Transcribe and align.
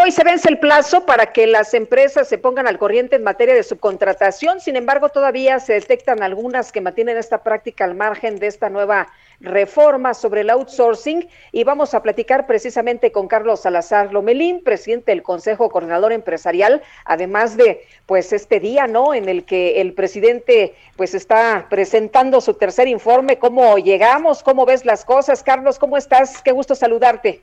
Hoy 0.00 0.12
se 0.12 0.22
vence 0.22 0.48
el 0.48 0.58
plazo 0.58 1.06
para 1.06 1.32
que 1.32 1.46
las 1.48 1.74
empresas 1.74 2.28
se 2.28 2.38
pongan 2.38 2.68
al 2.68 2.78
corriente 2.78 3.16
en 3.16 3.24
materia 3.24 3.54
de 3.54 3.64
subcontratación. 3.64 4.60
Sin 4.60 4.76
embargo, 4.76 5.08
todavía 5.08 5.58
se 5.58 5.72
detectan 5.72 6.22
algunas 6.22 6.70
que 6.70 6.80
mantienen 6.80 7.16
esta 7.16 7.42
práctica 7.42 7.84
al 7.84 7.96
margen 7.96 8.38
de 8.38 8.46
esta 8.46 8.70
nueva 8.70 9.08
reforma 9.40 10.14
sobre 10.14 10.42
el 10.42 10.50
outsourcing 10.50 11.28
y 11.50 11.64
vamos 11.64 11.94
a 11.94 12.02
platicar 12.02 12.46
precisamente 12.46 13.10
con 13.10 13.26
Carlos 13.26 13.62
Salazar 13.62 14.12
Lomelín, 14.12 14.62
presidente 14.62 15.10
del 15.10 15.22
Consejo 15.24 15.68
Coordinador 15.68 16.12
Empresarial, 16.12 16.80
además 17.04 17.56
de 17.56 17.84
pues 18.06 18.32
este 18.32 18.60
día, 18.60 18.86
¿no? 18.86 19.14
En 19.14 19.28
el 19.28 19.44
que 19.44 19.80
el 19.80 19.94
presidente 19.94 20.76
pues 20.96 21.14
está 21.14 21.66
presentando 21.68 22.40
su 22.40 22.54
tercer 22.54 22.86
informe, 22.86 23.38
cómo 23.38 23.78
llegamos, 23.78 24.44
cómo 24.44 24.64
ves 24.64 24.84
las 24.84 25.04
cosas. 25.04 25.42
Carlos, 25.42 25.78
¿cómo 25.78 25.96
estás? 25.96 26.40
Qué 26.42 26.52
gusto 26.52 26.76
saludarte. 26.76 27.42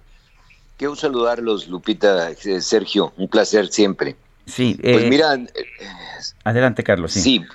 Qué 0.77 0.87
gusto 0.87 1.07
saludarlos, 1.07 1.67
Lupita, 1.67 2.31
eh, 2.31 2.61
Sergio, 2.61 3.13
un 3.17 3.27
placer 3.27 3.67
siempre. 3.67 4.15
Sí, 4.45 4.77
pues 4.81 5.03
eh, 5.03 5.09
mira, 5.09 5.37
adelante 6.43 6.83
Carlos. 6.83 7.11
Sí, 7.13 7.21
sí 7.21 7.45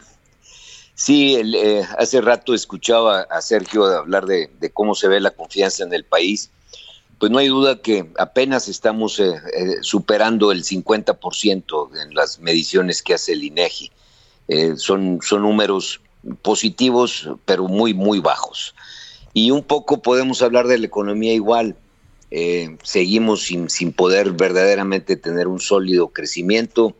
Sí, 0.94 1.34
eh, 1.34 1.82
hace 1.96 2.20
rato 2.20 2.52
escuchaba 2.52 3.22
a 3.22 3.40
Sergio 3.40 3.86
hablar 3.86 4.26
de, 4.26 4.50
cómo 4.74 4.94
se 4.94 5.08
ve 5.08 5.18
la 5.18 5.30
confianza 5.30 5.82
en 5.82 5.94
el 5.94 6.04
país. 6.04 6.50
Pues 7.18 7.32
no 7.32 7.38
hay 7.38 7.48
duda 7.48 7.80
que 7.80 8.10
apenas 8.18 8.68
estamos 8.68 9.18
eh, 9.18 9.32
superando 9.80 10.52
el 10.52 10.62
50% 10.62 12.02
en 12.02 12.14
las 12.14 12.38
mediciones 12.40 13.02
que 13.02 13.14
hace 13.14 13.32
el 13.32 13.44
INEGI. 13.44 13.90
son, 14.76 15.20
son 15.22 15.40
números 15.40 16.02
positivos, 16.42 17.30
pero 17.46 17.66
muy, 17.66 17.94
muy 17.94 18.20
bajos. 18.20 18.74
Y 19.32 19.52
un 19.52 19.62
poco 19.62 20.02
podemos 20.02 20.42
hablar 20.42 20.66
de 20.66 20.76
la 20.76 20.86
economía 20.86 21.32
igual. 21.32 21.76
Seguimos 22.82 23.42
sin, 23.42 23.68
sin 23.70 23.92
poder 23.92 24.32
verdaderamente 24.32 25.16
tener 25.16 25.48
un 25.48 25.60
sólido 25.60 26.08
crecimiento. 26.08 26.96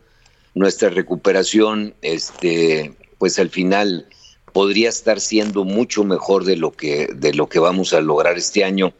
Nuestra 0.53 0.89
recuperación 0.89 1.93
este, 2.01 2.93
pues 3.17 3.39
al 3.39 3.49
final 3.49 4.07
podría 4.51 4.89
estar 4.89 5.19
siendo 5.19 5.63
mucho 5.63 6.03
mejor 6.03 6.43
de 6.43 6.57
lo 6.57 6.71
que 6.71 7.07
de 7.07 7.33
lo 7.33 7.47
que 7.47 7.59
vamos 7.59 7.93
a 7.93 8.01
lograr 8.01 8.37
este 8.37 8.65
año 8.65 8.93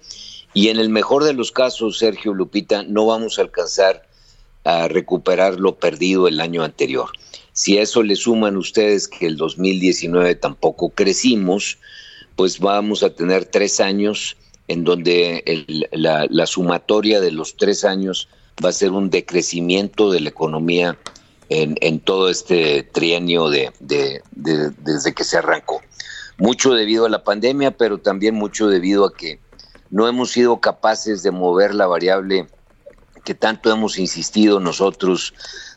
y 0.53 0.69
en 0.69 0.79
el 0.79 0.89
mejor 0.89 1.23
de 1.23 1.33
los 1.33 1.51
casos 1.51 1.99
Sergio 1.99 2.33
Lupita 2.33 2.83
no 2.83 3.05
vamos 3.05 3.38
a 3.38 3.41
alcanzar 3.41 4.07
a 4.63 4.88
recuperar 4.88 5.59
lo 5.59 5.75
perdido 5.77 6.27
el 6.27 6.39
año 6.39 6.63
anterior. 6.63 7.09
Si 7.53 7.77
a 7.77 7.81
eso 7.81 8.03
le 8.03 8.16
suman 8.16 8.57
ustedes 8.57 9.07
que 9.07 9.25
el 9.25 9.38
2019 9.38 10.35
tampoco 10.35 10.89
crecimos, 10.89 11.79
pues 12.35 12.59
vamos 12.59 13.03
a 13.03 13.13
tener 13.13 13.45
tres 13.45 13.79
años 13.79 14.38
en 14.67 14.83
donde 14.83 15.43
la, 15.91 16.45
sumatoria 16.45 17.19
de 17.19 17.31
los 17.31 17.57
tres 17.57 17.83
años 17.83 18.27
va 18.63 18.69
a 18.69 18.73
ser 18.73 18.91
un 18.91 19.09
decrecimiento 19.09 20.11
de 20.11 20.21
la 20.21 20.29
economía 20.29 20.97
en, 21.49 21.99
todo 21.99 22.29
este 22.29 22.83
trienio 22.83 23.49
de, 23.49 23.71
desde 23.81 25.13
que 25.13 25.23
se 25.23 25.38
arrancó. 25.38 25.81
Mucho 26.38 26.73
debido 26.73 27.05
a 27.05 27.09
la 27.09 27.23
pandemia, 27.23 27.71
pero 27.71 27.97
también 27.97 28.35
mucho 28.35 28.67
debido 28.67 29.05
a 29.05 29.13
que 29.13 29.39
no 29.89 30.07
hemos 30.07 30.31
sido 30.31 30.61
capaces 30.61 31.21
de 31.21 31.31
mover 31.31 31.75
la 31.75 31.85
variable 31.85 32.47
que 33.23 33.35
tanto 33.35 33.71
hemos 33.71 34.00
insistido 34.00 34.59
nosotros 34.59 35.33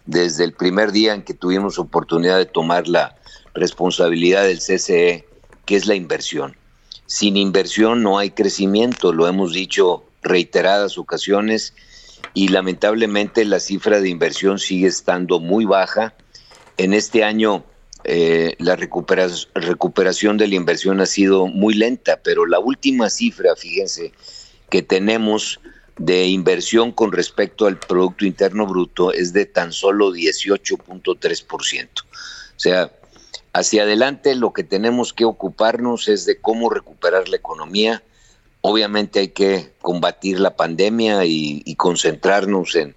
desde 0.06 0.44
el 0.44 0.53
primer 0.53 0.93
día 0.93 1.15
en 1.15 1.23
que 1.23 1.34
tuvimos 1.34 1.78
oportunidad 1.78 2.39
de 2.39 2.47
tomar 2.47 2.89
la 2.89 3.17
responsabilidad 3.55 4.44
del 4.44 4.59
CCE, 4.59 5.27
que 5.67 5.77
es 5.77 5.87
la 5.87 5.94
inversión. 5.94 6.56
Sin 7.07 7.37
inversión 7.37 8.03
no 8.03 8.19
hay 8.19 8.31
crecimiento, 8.31 9.13
lo 9.13 9.29
hemos 9.29 9.53
dicho 9.53 10.05
reiteradas 10.23 10.97
ocasiones 10.97 11.75
y 12.33 12.49
lamentablemente 12.49 13.45
la 13.45 13.61
cifra 13.61 14.01
de 14.01 14.09
inversión 14.09 14.59
sigue 14.59 14.89
estando 14.89 15.39
muy 15.39 15.65
baja. 15.65 16.15
En 16.77 16.95
este 16.95 17.23
año 17.23 17.65
eh, 18.05 18.57
la 18.59 18.77
recuperación 18.77 20.37
de 20.37 20.49
la 20.49 20.55
inversión 20.55 21.01
ha 21.01 21.07
sido 21.07 21.47
muy 21.47 21.75
lenta, 21.75 22.21
pero 22.23 22.47
la 22.47 22.59
última 22.59 23.09
cifra, 23.11 23.55
fíjense, 23.57 24.13
que 24.71 24.83
tenemos 24.83 25.61
de 25.97 26.27
inversión 26.27 26.93
con 26.93 27.13
respecto 27.13 27.67
al 27.67 27.79
Producto 27.79 28.27
Interno 28.27 28.67
Bruto 28.67 29.13
es 29.13 29.33
de 29.33 29.47
tan 29.47 29.73
solo 29.73 30.11
18.3%. 30.13 31.89
O 32.03 32.05
sea, 32.57 32.91
hacia 33.55 33.85
adelante 33.85 34.35
lo 34.35 34.53
que 34.53 34.65
tenemos 34.65 35.15
que 35.15 35.25
ocuparnos 35.25 36.09
es 36.09 36.27
de 36.27 36.39
cómo 36.39 36.69
recuperar 36.69 37.29
la 37.29 37.37
economía, 37.37 38.03
Obviamente 38.67 39.21
hay 39.21 39.29
que 39.29 39.75
combatir 39.83 40.41
la 40.41 40.57
pandemia 40.57 41.27
y, 41.27 41.75
concentrarnos 41.77 42.75
en, 42.77 42.95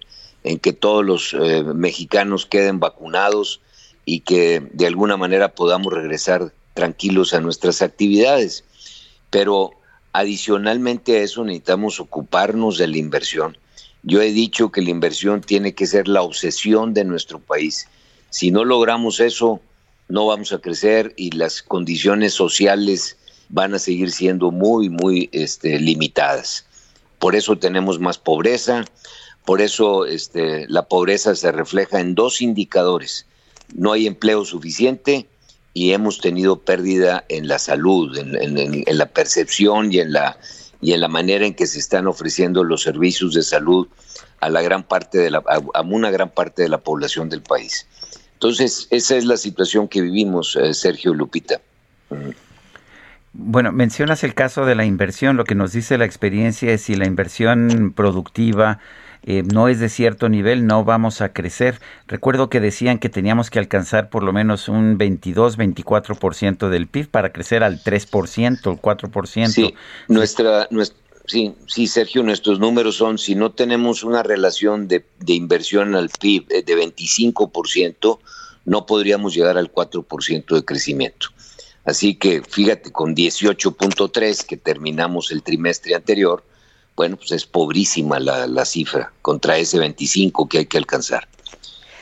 que 0.60 0.72
todos 0.72 1.04
los 1.04 1.36
eh, 1.38 1.62
mexicanos 1.62 2.46
queden 2.46 2.80
vacunados 2.80 3.60
y 4.06 4.20
que 4.20 4.66
de 4.72 4.86
alguna 4.86 5.18
manera 5.18 5.54
podamos 5.54 5.92
regresar 5.92 6.54
tranquilos 6.72 7.34
a 7.34 7.42
nuestras 7.42 7.82
actividades. 7.82 8.64
Pero 9.28 9.72
adicionalmente 10.14 11.18
a 11.18 11.22
eso 11.22 11.44
necesitamos 11.44 12.00
ocuparnos 12.00 12.78
de 12.78 12.88
la 12.88 12.96
inversión. 12.96 13.58
Yo 14.02 14.22
he 14.22 14.32
dicho 14.32 14.72
que 14.72 14.80
la 14.80 14.88
inversión 14.88 15.42
tiene 15.42 15.74
que 15.74 15.86
ser 15.86 16.08
la 16.08 16.22
obsesión 16.22 16.94
de 16.94 17.04
nuestro 17.04 17.40
país. 17.40 17.88
Si 18.30 18.50
no 18.50 18.64
logramos 18.64 19.20
eso, 19.20 19.60
no 20.08 20.26
vamos 20.26 20.52
a 20.52 20.58
crecer 20.58 21.12
y 21.16 21.30
las 21.30 21.62
condiciones 21.62 22.32
sociales 22.32 23.16
van 23.50 23.74
a 23.74 23.78
seguir 23.78 24.10
siendo 24.10 24.50
muy, 24.50 24.88
muy 24.88 25.28
este, 25.32 25.78
limitadas. 25.78 26.66
Por 27.18 27.34
eso 27.34 27.58
tenemos 27.58 27.98
más 27.98 28.18
pobreza, 28.18 28.84
por 29.44 29.60
eso 29.60 30.06
este, 30.06 30.66
la 30.68 30.88
pobreza 30.88 31.34
se 31.34 31.52
refleja 31.52 32.00
en 32.00 32.14
dos 32.14 32.40
indicadores. 32.40 33.26
No 33.74 33.92
hay 33.92 34.06
empleo 34.06 34.44
suficiente 34.44 35.26
y 35.74 35.92
hemos 35.92 36.20
tenido 36.20 36.60
pérdida 36.60 37.24
en 37.28 37.48
la 37.48 37.58
salud, 37.58 38.16
en, 38.16 38.98
la 38.98 39.06
percepción 39.06 39.92
y 39.92 40.00
en 40.00 40.12
la, 40.12 40.38
y 40.80 40.92
en 40.92 41.00
la 41.00 41.08
manera 41.08 41.46
en 41.46 41.54
que 41.54 41.66
se 41.66 41.78
están 41.78 42.06
ofreciendo 42.06 42.64
los 42.64 42.82
servicios 42.82 43.34
de 43.34 43.42
salud 43.42 43.88
a 44.40 44.48
una 44.48 44.62
gran 44.62 44.84
parte 44.84 45.18
de 46.62 46.68
la 46.68 46.78
población 46.78 47.28
del 47.28 47.42
país. 47.42 47.86
Entonces, 48.38 48.86
esa 48.90 49.16
es 49.16 49.24
la 49.24 49.36
situación 49.36 49.88
que 49.88 50.00
vivimos, 50.00 50.54
eh, 50.54 50.72
Sergio 50.72 51.12
Lupita. 51.12 51.60
Bueno, 53.32 53.72
mencionas 53.72 54.22
el 54.22 54.34
caso 54.34 54.64
de 54.64 54.76
la 54.76 54.84
inversión. 54.84 55.36
Lo 55.36 55.42
que 55.42 55.56
nos 55.56 55.72
dice 55.72 55.98
la 55.98 56.04
experiencia 56.04 56.70
es 56.72 56.82
si 56.82 56.94
la 56.94 57.06
inversión 57.08 57.92
productiva 57.96 58.78
eh, 59.24 59.42
no 59.42 59.66
es 59.66 59.80
de 59.80 59.88
cierto 59.88 60.28
nivel, 60.28 60.68
no 60.68 60.84
vamos 60.84 61.20
a 61.20 61.32
crecer. 61.32 61.80
Recuerdo 62.06 62.48
que 62.48 62.60
decían 62.60 63.00
que 63.00 63.08
teníamos 63.08 63.50
que 63.50 63.58
alcanzar 63.58 64.08
por 64.08 64.22
lo 64.22 64.32
menos 64.32 64.68
un 64.68 65.00
22-24% 65.00 66.68
del 66.68 66.86
PIB 66.86 67.08
para 67.08 67.32
crecer 67.32 67.64
al 67.64 67.82
3%, 67.82 68.70
el 68.70 68.80
4%. 68.80 69.48
Sí, 69.48 69.74
nuestra, 70.06 70.68
nuestra, 70.70 70.96
sí, 71.28 71.54
sí, 71.66 71.86
Sergio, 71.86 72.22
nuestros 72.22 72.58
números 72.58 72.96
son, 72.96 73.18
si 73.18 73.36
no 73.36 73.52
tenemos 73.52 74.02
una 74.02 74.22
relación 74.22 74.88
de, 74.88 75.04
de 75.20 75.34
inversión 75.34 75.94
al 75.94 76.08
PIB 76.08 76.46
eh, 76.50 76.62
de 76.62 76.76
25%, 76.76 78.18
no 78.64 78.86
podríamos 78.86 79.34
llegar 79.34 79.56
al 79.56 79.72
4% 79.72 80.54
de 80.54 80.64
crecimiento. 80.64 81.28
Así 81.84 82.16
que 82.16 82.42
fíjate, 82.42 82.92
con 82.92 83.16
18.3 83.16 84.44
que 84.44 84.56
terminamos 84.56 85.30
el 85.30 85.42
trimestre 85.42 85.94
anterior, 85.94 86.44
bueno, 86.96 87.16
pues 87.16 87.32
es 87.32 87.46
pobrísima 87.46 88.18
la, 88.18 88.64
cifra 88.64 89.12
contra 89.22 89.56
ese 89.56 89.78
25 89.78 90.48
que 90.48 90.58
hay 90.58 90.66
que 90.66 90.78
alcanzar. 90.78 91.28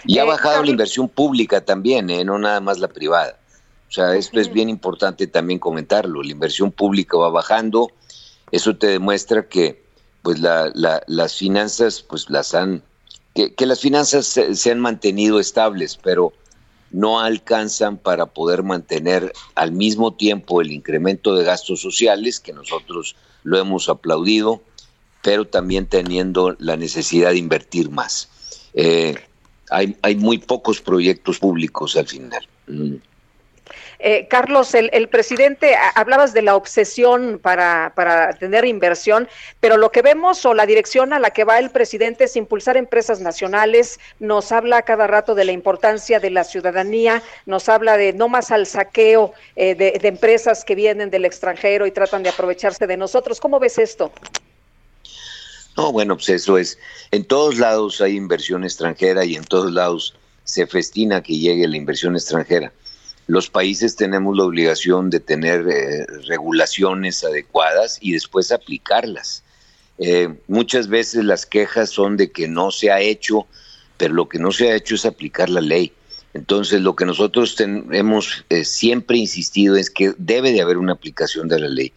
Y 0.06 0.18
ha 0.18 0.22
eh, 0.22 0.26
bajado 0.26 0.64
la 0.64 0.70
inversión 0.70 1.08
pública 1.08 1.64
también, 1.64 2.10
¿eh? 2.10 2.24
no 2.24 2.38
nada 2.38 2.60
más 2.60 2.78
la 2.78 2.88
privada. 2.88 3.38
O 3.88 3.92
sea, 3.92 4.16
esto 4.16 4.40
es 4.40 4.52
bien 4.52 4.68
importante 4.68 5.26
también 5.26 5.60
comentarlo. 5.60 6.22
La 6.22 6.32
inversión 6.32 6.72
pública 6.72 7.16
va 7.18 7.30
bajando. 7.30 7.92
Eso 8.50 8.76
te 8.76 8.86
demuestra 8.88 9.48
que 9.48 9.84
pues 10.22 10.40
las 10.40 11.36
finanzas 11.36 12.02
pues 12.02 12.28
las 12.30 12.54
han 12.54 12.82
que, 13.56 13.66
las 13.66 13.80
finanzas 13.80 14.26
se, 14.26 14.70
han 14.70 14.80
mantenido 14.80 15.38
estables, 15.38 15.98
pero 16.02 16.32
no 16.90 17.20
alcanzan 17.20 17.98
para 17.98 18.26
poder 18.26 18.62
mantener 18.62 19.32
al 19.54 19.72
mismo 19.72 20.14
tiempo 20.14 20.62
el 20.62 20.72
incremento 20.72 21.34
de 21.34 21.44
gastos 21.44 21.80
sociales, 21.80 22.40
que 22.40 22.54
nosotros 22.54 23.14
lo 23.42 23.58
hemos 23.58 23.88
aplaudido, 23.88 24.62
pero 25.22 25.44
también 25.44 25.86
teniendo 25.86 26.56
la 26.58 26.76
necesidad 26.76 27.30
de 27.30 27.38
invertir 27.38 27.90
más. 27.90 28.30
Eh, 28.72 29.16
hay, 29.70 29.96
hay 30.00 30.16
muy 30.16 30.38
pocos 30.38 30.80
proyectos 30.80 31.38
públicos 31.38 31.96
al 31.96 32.06
final. 32.06 32.48
Mm. 32.66 32.94
Eh, 33.98 34.26
Carlos, 34.28 34.74
el, 34.74 35.08
presidente, 35.08 35.76
hablabas 35.94 36.32
de 36.32 36.42
la 36.42 36.56
obsesión 36.56 37.38
para, 37.42 37.92
para 37.94 38.32
tener 38.34 38.64
inversión, 38.64 39.28
pero 39.60 39.76
lo 39.76 39.90
que 39.90 40.02
vemos 40.02 40.44
o 40.44 40.54
la 40.54 40.66
dirección 40.66 41.12
a 41.12 41.18
la 41.18 41.30
que 41.30 41.44
va 41.44 41.58
el 41.58 41.70
presidente 41.70 42.24
es 42.24 42.36
impulsar 42.36 42.76
empresas 42.76 43.20
nacionales, 43.20 43.98
nos 44.18 44.52
habla 44.52 44.82
cada 44.82 45.06
rato 45.06 45.34
de 45.34 45.44
la 45.44 45.52
importancia 45.52 46.20
de 46.20 46.30
la 46.30 46.44
ciudadanía, 46.44 47.22
nos 47.46 47.68
habla 47.68 47.96
de 47.96 48.12
no 48.12 48.28
más 48.28 48.50
al 48.50 48.66
saqueo 48.66 49.32
eh, 49.56 49.74
de, 49.74 49.98
de 50.00 50.08
empresas 50.08 50.64
que 50.64 50.74
vienen 50.74 51.10
del 51.10 51.24
extranjero 51.24 51.86
y 51.86 51.90
tratan 51.90 52.22
de 52.22 52.28
aprovecharse 52.28 52.86
de 52.86 52.96
nosotros. 52.96 53.40
¿Cómo 53.40 53.58
ves 53.58 53.78
esto? 53.78 54.12
No, 55.76 55.92
bueno, 55.92 56.16
pues 56.16 56.28
eso 56.30 56.56
es. 56.56 56.78
En 57.10 57.24
todos 57.24 57.58
lados 57.58 58.00
hay 58.00 58.16
inversión 58.16 58.64
extranjera 58.64 59.24
y 59.24 59.36
en 59.36 59.44
todos 59.44 59.70
lados 59.72 60.16
se 60.44 60.66
festina 60.66 61.22
que 61.22 61.36
llegue 61.36 61.66
la 61.68 61.76
inversión 61.76 62.14
extranjera 62.14 62.72
los 63.26 63.50
países 63.50 63.96
tenemos 63.96 64.36
la 64.36 64.44
obligación 64.44 65.10
de 65.10 65.20
tener 65.20 65.66
eh, 65.68 66.06
regulaciones 66.26 67.24
adecuadas 67.24 67.98
y 68.00 68.12
después 68.12 68.52
aplicarlas. 68.52 69.42
Eh, 69.98 70.34
muchas 70.46 70.88
veces 70.88 71.24
las 71.24 71.46
quejas 71.46 71.90
son 71.90 72.16
de 72.16 72.30
que 72.30 72.46
no 72.46 72.70
se 72.70 72.90
ha 72.90 73.00
hecho, 73.00 73.46
pero 73.96 74.14
lo 74.14 74.28
que 74.28 74.38
no 74.38 74.52
se 74.52 74.70
ha 74.70 74.76
hecho 74.76 74.94
es 74.94 75.04
aplicar 75.04 75.48
la 75.48 75.60
ley. 75.60 75.92
Entonces, 76.34 76.82
lo 76.82 76.94
que 76.94 77.06
nosotros 77.06 77.56
hemos 77.58 78.44
eh, 78.50 78.64
siempre 78.64 79.16
insistido 79.16 79.76
es 79.76 79.90
que 79.90 80.12
debe 80.18 80.52
de 80.52 80.60
haber 80.60 80.76
una 80.76 80.92
aplicación 80.92 81.48
de 81.48 81.58
la 81.58 81.68
ley. 81.68 81.92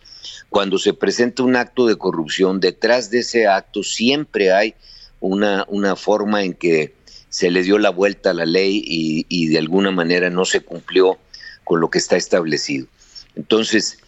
Cuando 0.50 0.78
se 0.80 0.94
presenta 0.94 1.44
un 1.44 1.58
acto 1.58 1.86
de 1.86 1.98
corrupción, 1.98 2.60
detrás 2.60 3.12
de 3.12 3.20
ese 3.20 3.48
acto 3.48 3.84
siempre 3.84 4.52
hay 4.52 4.76
una, 5.20 5.66
una 5.68 5.96
forma 5.96 6.44
en 6.44 6.54
que 6.54 6.94
se 7.30 7.52
le 7.52 7.64
dio 7.64 7.78
la 7.78 7.90
vuelta 7.90 8.32
a 8.32 8.34
la 8.34 8.46
ley 8.46 8.84
y, 8.86 9.48
de 9.48 9.58
alguna 9.58 9.92
manera 9.92 10.30
no 10.30 10.46
se 10.46 10.62
cumplió 10.62 11.18
con 11.64 11.80
lo 11.80 11.90
que 11.90 12.00
está 12.00 12.18
establecido. 12.18 12.88
Entonces, 13.36 14.00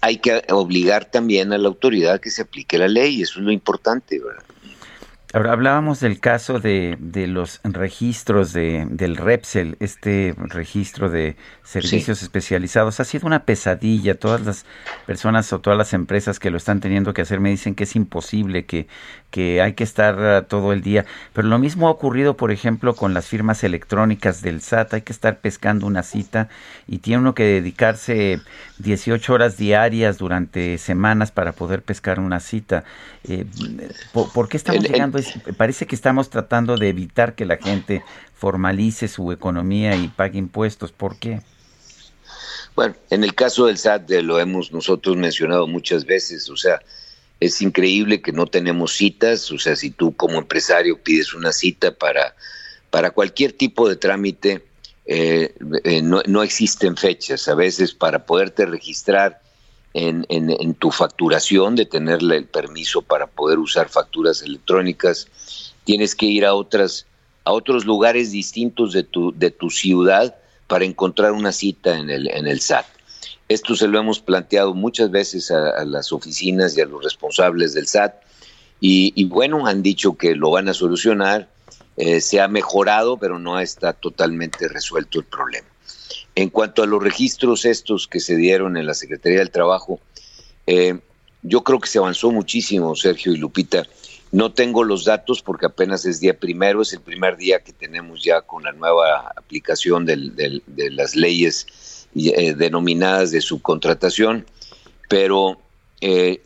hay 0.00 0.18
que 0.18 0.44
obligar 0.50 1.06
también 1.06 1.52
a 1.52 1.58
la 1.58 1.68
autoridad 1.68 2.20
que 2.20 2.30
se 2.30 2.42
aplique 2.42 2.78
la 2.78 2.88
ley, 2.88 3.22
eso 3.22 3.40
es 3.40 3.44
lo 3.44 3.52
importante, 3.52 4.20
¿verdad? 4.20 4.44
Ahora, 5.34 5.52
hablábamos 5.52 6.00
del 6.00 6.20
caso 6.20 6.60
de, 6.60 6.98
de 7.00 7.26
los 7.26 7.60
registros 7.64 8.52
de, 8.52 8.86
del 8.90 9.16
REPSEL, 9.16 9.76
este 9.80 10.34
registro 10.36 11.08
de 11.08 11.36
servicios 11.64 12.22
especializados. 12.22 13.00
Ha 13.00 13.04
sido 13.04 13.26
una 13.26 13.46
pesadilla. 13.46 14.14
Todas 14.14 14.42
las 14.42 14.66
personas 15.06 15.50
o 15.54 15.60
todas 15.60 15.78
las 15.78 15.94
empresas 15.94 16.38
que 16.38 16.50
lo 16.50 16.58
están 16.58 16.80
teniendo 16.80 17.14
que 17.14 17.22
hacer 17.22 17.40
me 17.40 17.48
dicen 17.48 17.74
que 17.74 17.84
es 17.84 17.96
imposible, 17.96 18.66
que, 18.66 18.88
que 19.30 19.62
hay 19.62 19.72
que 19.72 19.84
estar 19.84 20.20
ah, 20.20 20.42
todo 20.42 20.74
el 20.74 20.82
día. 20.82 21.06
Pero 21.32 21.48
lo 21.48 21.58
mismo 21.58 21.88
ha 21.88 21.92
ocurrido, 21.92 22.36
por 22.36 22.50
ejemplo, 22.50 22.94
con 22.94 23.14
las 23.14 23.26
firmas 23.26 23.64
electrónicas 23.64 24.42
del 24.42 24.60
SAT. 24.60 24.92
Hay 24.92 25.02
que 25.02 25.14
estar 25.14 25.38
pescando 25.38 25.86
una 25.86 26.02
cita 26.02 26.50
y 26.86 26.98
tiene 26.98 27.22
uno 27.22 27.34
que 27.34 27.44
dedicarse 27.44 28.40
18 28.80 29.32
horas 29.32 29.56
diarias 29.56 30.18
durante 30.18 30.76
semanas 30.76 31.30
para 31.30 31.52
poder 31.52 31.80
pescar 31.80 32.20
una 32.20 32.38
cita. 32.38 32.84
Eh, 33.24 33.46
¿por, 34.12 34.48
qué 34.50 34.58
estamos 34.58 34.82
llegando? 34.84 35.21
Parece 35.56 35.86
que 35.86 35.94
estamos 35.94 36.30
tratando 36.30 36.76
de 36.76 36.88
evitar 36.88 37.34
que 37.34 37.44
la 37.44 37.56
gente 37.56 38.04
formalice 38.34 39.08
su 39.08 39.32
economía 39.32 39.96
y 39.96 40.08
pague 40.08 40.38
impuestos. 40.38 40.92
¿Por 40.92 41.18
qué? 41.18 41.40
Bueno, 42.74 42.94
en 43.10 43.24
el 43.24 43.34
caso 43.34 43.66
del 43.66 43.78
SAT 43.78 44.10
lo 44.22 44.38
hemos 44.38 44.72
nosotros 44.72 45.16
mencionado 45.16 45.66
muchas 45.66 46.06
veces, 46.06 46.48
o 46.48 46.56
sea, 46.56 46.80
es 47.40 47.60
increíble 47.60 48.22
que 48.22 48.32
no 48.32 48.46
tenemos 48.46 48.92
citas, 48.92 49.50
o 49.50 49.58
sea, 49.58 49.76
si 49.76 49.90
tú 49.90 50.14
como 50.16 50.38
empresario 50.38 50.98
pides 50.98 51.34
una 51.34 51.52
cita 51.52 51.92
para, 51.92 52.34
para 52.90 53.10
cualquier 53.10 53.52
tipo 53.52 53.88
de 53.88 53.96
trámite, 53.96 54.64
eh, 55.06 55.52
eh, 55.84 56.02
no, 56.02 56.22
no, 56.26 56.42
existen 56.42 56.96
fechas. 56.96 57.48
A 57.48 57.54
veces 57.54 57.92
para 57.92 58.24
poderte 58.24 58.64
registrar 58.66 59.42
en, 59.94 60.26
en, 60.28 60.74
tu 60.74 60.90
facturación, 60.90 61.76
de 61.76 61.86
tener 61.86 62.20
el 62.22 62.46
permiso 62.46 63.02
para 63.02 63.26
poder 63.26 63.58
usar 63.58 63.88
facturas 63.88 64.42
electrónicas. 64.42 65.28
Tienes 65.84 66.14
que 66.14 66.26
ir 66.26 66.44
a 66.46 66.54
otras 66.54 67.06
a 67.44 67.52
otros 67.52 67.84
lugares 67.84 68.30
distintos 68.30 68.92
de 68.92 69.02
tu, 69.02 69.32
de 69.36 69.50
tu 69.50 69.70
ciudad 69.70 70.36
para 70.66 70.84
encontrar 70.84 71.32
una 71.32 71.52
cita 71.52 71.98
en 71.98 72.10
el, 72.10 72.30
en 72.30 72.46
el 72.46 72.60
SAT. 72.60 72.86
Esto 73.48 73.74
se 73.74 73.88
lo 73.88 73.98
hemos 73.98 74.20
planteado 74.20 74.74
muchas 74.74 75.10
veces 75.10 75.50
a, 75.50 75.84
las 75.84 76.12
oficinas 76.12 76.76
y 76.76 76.80
a 76.80 76.86
los 76.86 77.02
responsables 77.02 77.74
del 77.74 77.86
SAT 77.86 78.14
y, 78.80 79.24
bueno, 79.24 79.66
han 79.66 79.82
dicho 79.82 80.16
que 80.16 80.34
lo 80.34 80.50
van 80.50 80.68
a 80.68 80.74
solucionar, 80.74 81.48
eh, 81.96 82.20
se 82.20 82.40
ha 82.40 82.48
mejorado, 82.48 83.16
pero 83.16 83.38
no 83.38 83.60
está 83.60 83.92
totalmente 83.92 84.66
resuelto 84.66 85.20
el 85.20 85.24
problema. 85.26 85.68
En 86.34 86.48
cuanto 86.48 86.82
a 86.82 86.86
los 86.86 87.02
registros 87.02 87.64
estos 87.64 88.08
que 88.08 88.20
se 88.20 88.36
dieron 88.36 88.76
en 88.76 88.86
la 88.86 88.94
Secretaría 88.94 89.40
del 89.40 89.50
Trabajo, 89.50 90.00
eh, 90.66 90.98
yo 91.42 91.62
creo 91.62 91.80
que 91.80 91.88
se 91.88 91.98
avanzó 91.98 92.30
muchísimo, 92.30 92.94
Sergio 92.96 93.32
y 93.32 93.36
Lupita. 93.36 93.84
No 94.30 94.52
tengo 94.52 94.82
los 94.82 95.04
datos 95.04 95.42
porque 95.42 95.66
apenas 95.66 96.06
es 96.06 96.20
día 96.20 96.38
primero, 96.38 96.80
es 96.80 96.92
el 96.94 97.00
primer 97.00 97.36
día 97.36 97.60
que 97.60 97.72
tenemos 97.72 98.22
ya 98.24 98.40
con 98.40 98.62
la 98.62 98.72
nueva 98.72 99.32
aplicación 99.36 100.06
de 100.06 100.62
las 100.90 101.16
leyes 101.16 101.66
eh, 102.14 102.54
denominadas 102.54 103.30
de 103.30 103.42
subcontratación, 103.42 104.46
pero 105.10 105.58
eh, 106.00 106.42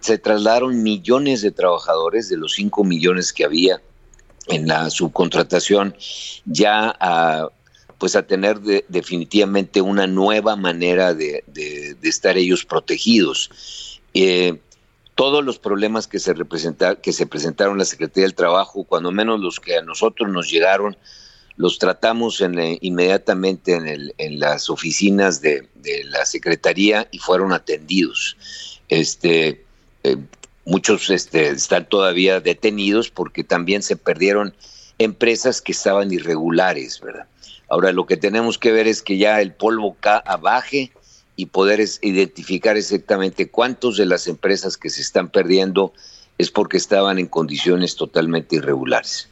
se 0.00 0.18
trasladaron 0.18 0.82
millones 0.82 1.42
de 1.42 1.52
trabajadores 1.52 2.28
de 2.28 2.36
los 2.36 2.54
5 2.54 2.82
millones 2.84 3.32
que 3.32 3.44
había 3.44 3.80
en 4.48 4.66
la 4.66 4.90
subcontratación 4.90 5.96
ya 6.44 6.94
a 7.00 7.48
pues 8.02 8.16
a 8.16 8.26
tener 8.26 8.58
definitivamente 8.88 9.80
una 9.80 10.08
nueva 10.08 10.56
manera 10.56 11.14
de, 11.14 11.44
estar 12.02 12.36
ellos 12.36 12.64
protegidos. 12.64 14.00
Eh, 14.12 14.58
todos 15.14 15.44
los 15.44 15.60
problemas 15.60 16.08
que 16.08 16.18
se, 16.18 16.34
que 17.00 17.12
se 17.12 17.26
presentaron 17.28 17.74
en 17.74 17.78
la 17.78 17.84
Secretaría 17.84 18.24
del 18.24 18.34
Trabajo, 18.34 18.82
cuando 18.82 19.12
menos 19.12 19.38
los 19.38 19.60
que 19.60 19.76
a 19.76 19.82
nosotros 19.82 20.28
nos 20.32 20.50
llegaron, 20.50 20.96
los 21.54 21.78
tratamos 21.78 22.40
en, 22.40 22.58
inmediatamente 22.80 23.74
en, 23.74 24.12
en, 24.18 24.40
las 24.40 24.68
oficinas 24.68 25.40
de, 25.40 25.68
la 26.06 26.26
Secretaría 26.26 27.06
y 27.12 27.20
fueron 27.20 27.52
atendidos. 27.52 28.36
Este, 28.88 29.64
eh, 30.02 30.16
muchos 30.64 31.08
este, 31.08 31.50
están 31.50 31.88
todavía 31.88 32.40
detenidos 32.40 33.10
porque 33.10 33.44
también 33.44 33.80
se 33.80 33.94
perdieron 33.94 34.56
empresas 34.98 35.62
que 35.62 35.70
estaban 35.70 36.12
irregulares, 36.12 37.00
¿verdad? 37.00 37.28
Ahora 37.72 37.90
lo 37.90 38.04
que 38.04 38.18
tenemos 38.18 38.58
que 38.58 38.70
ver 38.70 38.86
es 38.86 39.00
que 39.00 39.16
ya 39.16 39.40
el 39.40 39.54
polvo 39.54 39.96
baje 40.42 40.92
y 41.36 41.46
poder 41.46 41.82
identificar 42.02 42.76
exactamente 42.76 43.48
cuántos 43.48 43.96
de 43.96 44.04
las 44.04 44.26
empresas 44.26 44.76
que 44.76 44.90
se 44.90 45.00
están 45.00 45.30
perdiendo 45.30 45.94
es 46.36 46.50
porque 46.50 46.76
estaban 46.76 47.18
en 47.18 47.28
condiciones 47.28 47.96
totalmente 47.96 48.56
irregulares. 48.56 49.26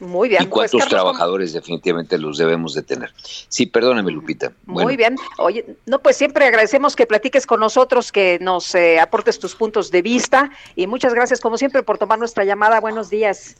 Muy 0.00 0.28
bien. 0.28 0.42
Y 0.42 0.46
pues, 0.48 0.70
cuántos 0.70 0.90
trabajadores 0.90 1.54
definitivamente 1.54 2.18
los 2.18 2.36
debemos 2.36 2.74
de 2.74 2.82
tener. 2.82 3.10
Sí, 3.48 3.64
perdóname, 3.64 4.12
Lupita. 4.12 4.52
Muy 4.66 4.98
bien. 4.98 5.16
Oye, 5.38 5.64
no, 5.86 5.98
pues 5.98 6.18
siempre 6.18 6.44
agradecemos 6.44 6.94
que 6.94 7.06
platiques 7.06 7.46
con 7.46 7.60
nosotros, 7.60 8.12
que 8.12 8.38
nos 8.42 8.74
eh, 8.74 9.00
aportes 9.00 9.38
tus 9.38 9.54
puntos 9.54 9.90
de 9.90 10.02
vista 10.02 10.50
y 10.76 10.86
muchas 10.86 11.14
gracias, 11.14 11.40
como 11.40 11.56
siempre, 11.56 11.82
por 11.82 11.96
tomar 11.96 12.18
nuestra 12.18 12.44
llamada. 12.44 12.80
Buenos 12.80 13.08
días 13.08 13.56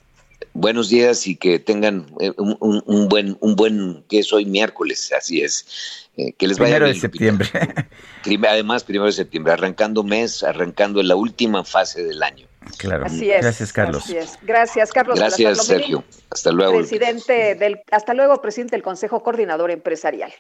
buenos 0.53 0.89
días 0.89 1.27
y 1.27 1.37
que 1.37 1.59
tengan 1.59 2.07
eh, 2.21 2.33
un, 2.37 3.09
buen, 3.09 3.37
un 3.41 3.57
buen, 3.57 4.05
que 4.09 4.19
es 4.21 4.33
hoy 4.33 4.45
miércoles, 4.45 5.13
así 5.17 5.43
es. 5.43 6.11
Eh, 6.17 6.33
que 6.33 6.49
les 6.49 6.59
vaya 6.59 6.77
primero 6.77 6.93
de 6.93 7.01
septiembre. 7.01 7.49
Además, 8.49 8.85
primero 8.85 9.07
de 9.07 9.13
septiembre, 9.13 9.53
arrancando 9.53 10.03
mes, 10.03 10.43
arrancando 10.43 11.01
en 11.01 11.09
la 11.09 11.17
última 11.17 11.65
fase 11.65 12.05
del 12.05 12.23
año. 12.23 12.47
Claro. 12.77 13.07
Así 13.07 13.31
es. 13.31 13.43
Gracias, 13.43 13.73
Carlos. 13.73 14.05
Gracias, 14.43 14.93
Carlos. 14.93 15.19
Gracias, 15.19 15.67
Sergio. 15.67 16.05
Hasta 16.31 16.53
luego. 16.53 16.79
Presidente 16.79 17.55
del, 17.55 17.81
hasta 17.91 18.13
luego, 18.13 18.41
presidente 18.43 18.77
del 18.77 18.83
Consejo 18.83 19.23
Coordinador 19.23 19.71
Empresarial. 19.71 20.33